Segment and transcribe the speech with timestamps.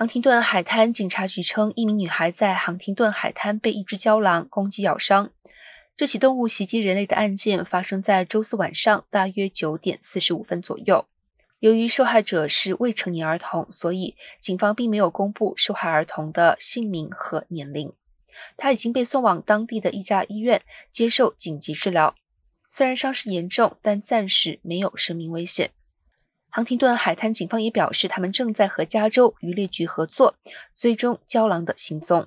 [0.00, 5.30] 杭廷顿海滩警察局称，一名女孩在杭廷顿海滩被一只郊狼攻击咬伤。
[5.94, 11.04] 这起动物袭击人类的案件发生在周四晚上大约九点四十五分左右。
[11.58, 17.92] 由于受害者是未成年儿童，所以警方并没有公布受害儿童的姓名和年龄。
[18.56, 22.14] 他已经被送往当地的一家医院接受紧急治疗。
[22.70, 25.72] 虽然伤势严重，但暂时没有生命危险。
[26.52, 30.34] 杭廷顿海滩警方也表示，他们正在和加州渔猎局合作，
[30.74, 32.26] 最终胶囊的行踪。